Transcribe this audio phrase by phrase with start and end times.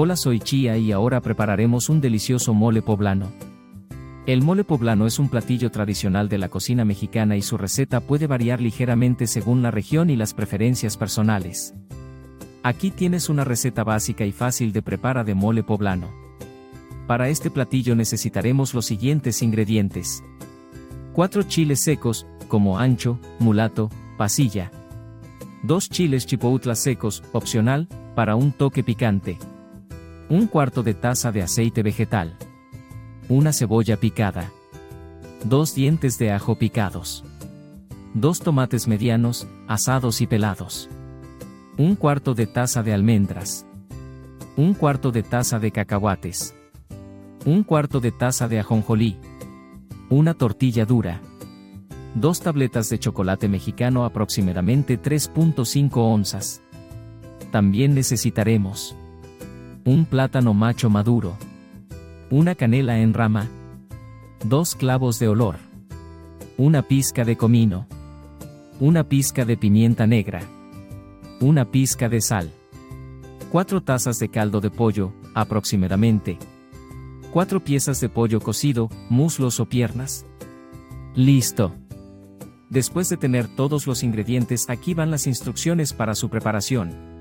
[0.00, 3.32] Hola soy Chía y ahora prepararemos un delicioso mole poblano.
[4.26, 8.28] El mole poblano es un platillo tradicional de la cocina mexicana y su receta puede
[8.28, 11.74] variar ligeramente según la región y las preferencias personales.
[12.62, 16.06] Aquí tienes una receta básica y fácil de prepara de mole poblano.
[17.08, 20.22] Para este platillo necesitaremos los siguientes ingredientes.
[21.14, 24.70] 4 chiles secos, como ancho, mulato, pasilla.
[25.64, 29.38] 2 chiles chipoutlas secos, opcional, para un toque picante.
[30.30, 32.36] Un cuarto de taza de aceite vegetal.
[33.30, 34.52] Una cebolla picada.
[35.42, 37.24] Dos dientes de ajo picados.
[38.12, 40.90] Dos tomates medianos, asados y pelados.
[41.78, 43.64] Un cuarto de taza de almendras.
[44.58, 46.54] Un cuarto de taza de cacahuates.
[47.46, 49.16] Un cuarto de taza de ajonjolí.
[50.10, 51.22] Una tortilla dura.
[52.14, 56.60] Dos tabletas de chocolate mexicano aproximadamente 3.5 onzas.
[57.50, 58.94] También necesitaremos
[59.88, 61.38] un plátano macho maduro,
[62.28, 63.48] una canela en rama,
[64.44, 65.56] dos clavos de olor,
[66.58, 67.86] una pizca de comino,
[68.80, 70.42] una pizca de pimienta negra,
[71.40, 72.50] una pizca de sal,
[73.50, 76.38] cuatro tazas de caldo de pollo, aproximadamente,
[77.32, 80.26] cuatro piezas de pollo cocido, muslos o piernas.
[81.14, 81.74] Listo.
[82.68, 87.17] Después de tener todos los ingredientes aquí van las instrucciones para su preparación.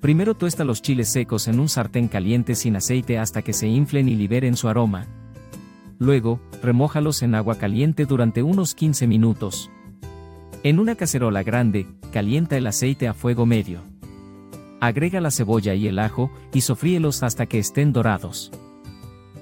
[0.00, 4.08] Primero tuesta los chiles secos en un sartén caliente sin aceite hasta que se inflen
[4.08, 5.06] y liberen su aroma.
[5.98, 9.70] Luego, remójalos en agua caliente durante unos 15 minutos.
[10.62, 13.82] En una cacerola grande, calienta el aceite a fuego medio.
[14.80, 18.50] Agrega la cebolla y el ajo y sofríelos hasta que estén dorados.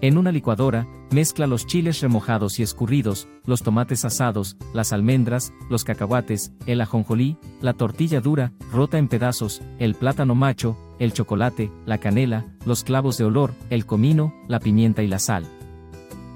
[0.00, 5.82] En una licuadora, mezcla los chiles remojados y escurridos, los tomates asados, las almendras, los
[5.82, 11.98] cacahuates, el ajonjolí, la tortilla dura, rota en pedazos, el plátano macho, el chocolate, la
[11.98, 15.46] canela, los clavos de olor, el comino, la pimienta y la sal.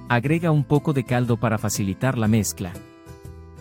[0.09, 2.73] Agrega un poco de caldo para facilitar la mezcla.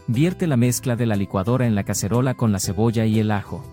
[0.07, 3.63] Vierte la mezcla de la licuadora en la cacerola con la cebolla y el ajo.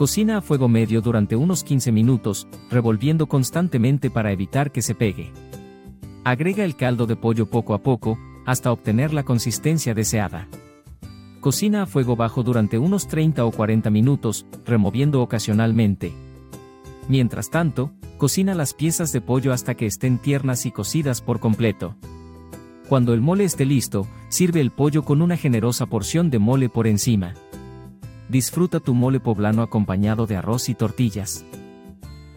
[0.00, 5.30] Cocina a fuego medio durante unos 15 minutos, revolviendo constantemente para evitar que se pegue.
[6.24, 10.48] Agrega el caldo de pollo poco a poco, hasta obtener la consistencia deseada.
[11.40, 16.14] Cocina a fuego bajo durante unos 30 o 40 minutos, removiendo ocasionalmente.
[17.06, 21.94] Mientras tanto, cocina las piezas de pollo hasta que estén tiernas y cocidas por completo.
[22.88, 26.86] Cuando el mole esté listo, sirve el pollo con una generosa porción de mole por
[26.86, 27.34] encima.
[28.30, 31.44] Disfruta tu mole poblano acompañado de arroz y tortillas.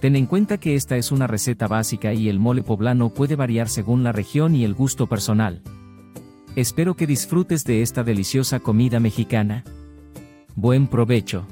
[0.02, 3.70] Ten en cuenta que esta es una receta básica y el mole poblano puede variar
[3.70, 5.62] según la región y el gusto personal.
[6.56, 9.64] Espero que disfrutes de esta deliciosa comida mexicana.
[10.56, 11.46] Buen provecho.